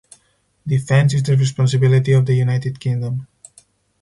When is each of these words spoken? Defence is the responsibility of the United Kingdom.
Defence 0.65 1.13
is 1.13 1.21
the 1.21 1.37
responsibility 1.37 2.13
of 2.13 2.25
the 2.25 2.33
United 2.33 2.79
Kingdom. 2.79 3.27